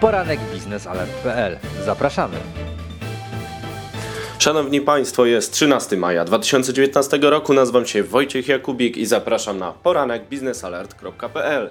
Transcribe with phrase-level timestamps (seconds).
[0.00, 1.58] poranek biznesalert.pl.
[1.84, 2.36] Zapraszamy.
[4.38, 7.54] Szanowni Państwo, jest 13 maja 2019 roku.
[7.54, 11.70] Nazywam się Wojciech Jakubik i zapraszam na poranek biznesalert.pl.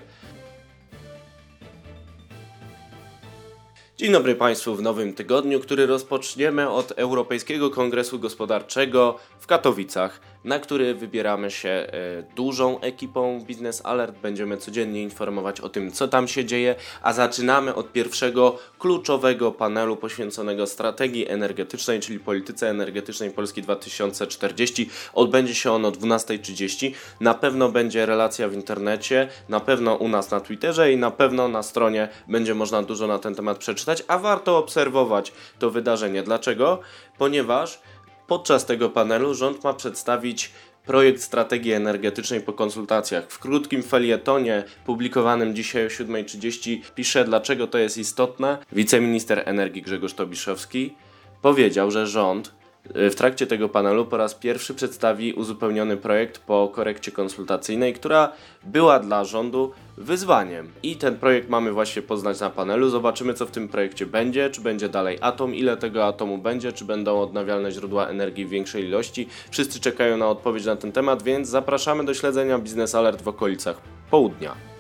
[3.98, 10.60] Dzień dobry Państwu w nowym tygodniu, który rozpoczniemy od Europejskiego Kongresu Gospodarczego w Katowicach, na
[10.60, 11.88] który wybieramy się e,
[12.36, 14.18] dużą ekipą Business Alert.
[14.18, 19.98] Będziemy codziennie informować o tym, co tam się dzieje, a zaczynamy od pierwszego kluczowego panelu
[19.98, 24.90] poświęconego strategii energetycznej, czyli polityce energetycznej Polski 2040.
[25.14, 26.92] Odbędzie się on o 12.30.
[27.20, 31.48] Na pewno będzie relacja w internecie, na pewno u nas na Twitterze i na pewno
[31.48, 36.24] na stronie będzie można dużo na ten temat przeczytać, a warto obserwować to wydarzenie.
[36.24, 36.80] Dlaczego?
[37.18, 37.80] Ponieważ
[38.28, 40.52] Podczas tego panelu rząd ma przedstawić
[40.86, 43.32] projekt strategii energetycznej po konsultacjach.
[43.32, 48.58] W krótkim felietonie publikowanym dzisiaj o 7.30 pisze, dlaczego to jest istotne.
[48.72, 50.94] Wiceminister energii Grzegorz Tobiszowski
[51.42, 52.54] powiedział, że rząd
[52.96, 58.32] w trakcie tego panelu po raz pierwszy przedstawi uzupełniony projekt po korekcie konsultacyjnej, która
[58.64, 60.72] była dla rządu wyzwaniem.
[60.84, 62.90] I ten projekt mamy właśnie poznać na panelu.
[62.90, 64.50] Zobaczymy, co w tym projekcie będzie.
[64.50, 68.84] Czy będzie dalej atom, ile tego atomu będzie, czy będą odnawialne źródła energii w większej
[68.84, 69.28] ilości.
[69.50, 73.82] Wszyscy czekają na odpowiedź na ten temat, więc zapraszamy do śledzenia Biznes Alert w okolicach
[74.12, 74.77] południa.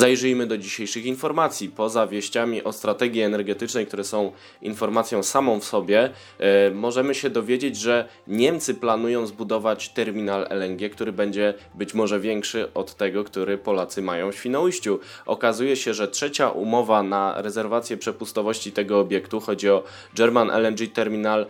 [0.00, 1.68] Zajrzyjmy do dzisiejszych informacji.
[1.68, 7.76] Poza wieściami o strategii energetycznej, które są informacją samą w sobie, e, możemy się dowiedzieć,
[7.76, 14.02] że Niemcy planują zbudować terminal LNG, który będzie być może większy od tego, który Polacy
[14.02, 15.00] mają w Świnoujściu.
[15.26, 19.82] Okazuje się, że trzecia umowa na rezerwację przepustowości tego obiektu, chodzi o
[20.14, 21.46] German LNG Terminal e,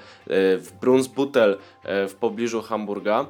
[0.56, 3.26] w Brunsbüttel e, w pobliżu Hamburga,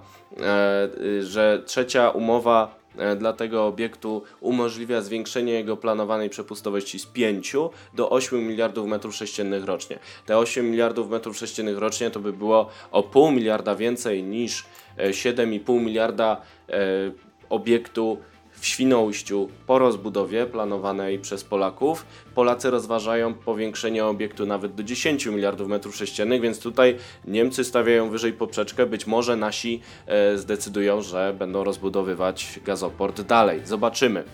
[1.21, 2.80] że trzecia umowa
[3.17, 7.57] dla tego obiektu umożliwia zwiększenie jego planowanej przepustowości z 5
[7.95, 9.99] do 8 miliardów metrów sześciennych rocznie.
[10.27, 14.67] Te 8 miliardów metrów sześciennych rocznie to by było o pół miliarda więcej niż
[14.99, 16.77] 7,5 e, miliarda e,
[17.49, 18.19] obiektu
[18.61, 22.07] w Świnoujściu po rozbudowie planowanej przez Polaków.
[22.35, 28.33] Polacy rozważają powiększenie obiektu nawet do 10 miliardów metrów sześciennych, więc tutaj Niemcy stawiają wyżej
[28.33, 28.87] poprzeczkę.
[28.87, 33.61] Być może nasi e, zdecydują, że będą rozbudowywać gazoport dalej.
[33.65, 34.25] Zobaczymy.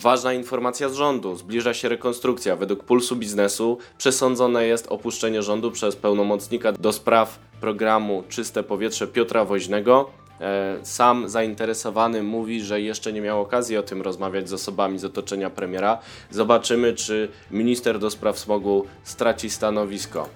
[0.00, 1.36] Ważna informacja z rządu.
[1.36, 2.56] Zbliża się rekonstrukcja.
[2.56, 9.44] Według Pulsu Biznesu przesądzone jest opuszczenie rządu przez pełnomocnika do spraw programu Czyste Powietrze Piotra
[9.44, 10.10] Woźnego.
[10.40, 15.04] E, sam zainteresowany mówi, że jeszcze nie miał okazji o tym rozmawiać z osobami z
[15.04, 15.98] otoczenia premiera.
[16.30, 20.28] Zobaczymy, czy minister do spraw smogu straci stanowisko.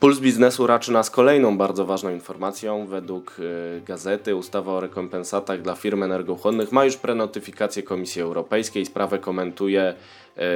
[0.00, 2.86] Puls biznesu raczy nas kolejną bardzo ważną informacją.
[2.86, 8.86] Według y, gazety ustawa o rekompensatach dla firm energochłonnych ma już prenotyfikację Komisji Europejskiej.
[8.86, 9.94] Sprawę komentuje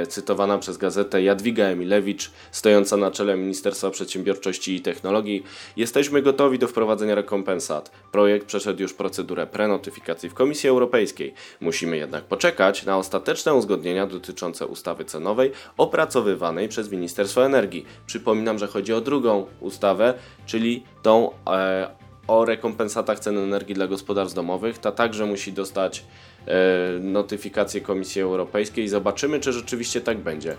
[0.09, 5.43] cytowana przez gazetę Jadwiga Emilewicz, stojąca na czele Ministerstwa Przedsiębiorczości i Technologii.
[5.77, 7.91] Jesteśmy gotowi do wprowadzenia rekompensat.
[8.11, 11.33] Projekt przeszedł już procedurę prenotyfikacji w Komisji Europejskiej.
[11.61, 17.85] Musimy jednak poczekać na ostateczne uzgodnienia dotyczące ustawy cenowej opracowywanej przez Ministerstwo Energii.
[18.05, 20.13] Przypominam, że chodzi o drugą ustawę,
[20.45, 24.77] czyli tą e, o rekompensatach cen energii dla gospodarstw domowych.
[24.77, 26.03] Ta także musi dostać e,
[27.01, 28.87] notyfikację Komisji Europejskiej.
[28.87, 30.55] Zobaczymy, czy rzeczywiście tak będzie.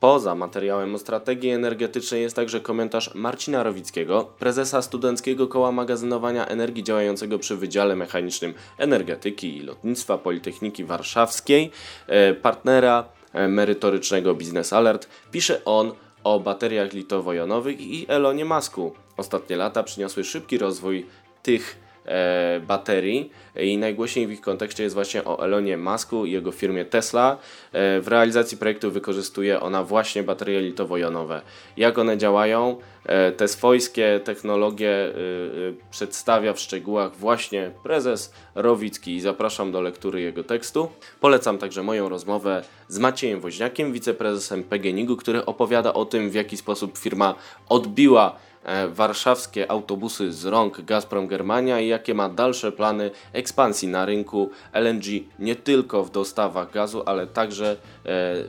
[0.00, 6.84] Poza materiałem o strategii energetycznej jest także komentarz Marcina Rowickiego, prezesa Studenckiego Koła Magazynowania Energii
[6.84, 11.70] działającego przy Wydziale Mechanicznym Energetyki i Lotnictwa Politechniki Warszawskiej,
[12.06, 15.92] e, partnera E, merytorycznego Business Alert, pisze on
[16.34, 18.92] o bateriach litowo-jonowych i Elonie Masku.
[19.16, 21.06] Ostatnie lata przyniosły szybki rozwój
[21.42, 26.52] tych e, baterii i najgłośniej w ich kontekście jest właśnie o Elonie Masku i jego
[26.52, 27.36] firmie Tesla.
[27.72, 31.40] E, w realizacji projektu wykorzystuje ona właśnie baterie litowo-jonowe.
[31.76, 32.76] Jak one działają?
[33.08, 35.12] E, te swojskie technologie e,
[35.90, 40.88] przedstawia w szczegółach właśnie prezes Rowicki i zapraszam do lektury jego tekstu.
[41.20, 46.56] Polecam także moją rozmowę z Maciejem Woźniakiem, wiceprezesem PGNiG-u, który opowiada o tym, w jaki
[46.56, 47.34] sposób firma
[47.68, 48.36] odbiła
[48.88, 55.04] warszawskie autobusy z rąk Gazprom Germania i jakie ma dalsze plany ekspansji na rynku LNG
[55.38, 57.76] nie tylko w dostawach gazu, ale także e,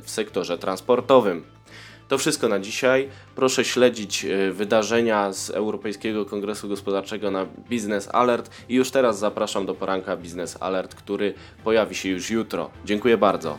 [0.02, 1.44] w sektorze transportowym.
[2.10, 3.10] To wszystko na dzisiaj.
[3.36, 9.66] Proszę śledzić e, wydarzenia z Europejskiego Kongresu Gospodarczego na Business Alert i już teraz zapraszam
[9.66, 11.34] do poranka Business Alert, który
[11.64, 12.70] pojawi się już jutro.
[12.86, 13.58] Dziękuję bardzo.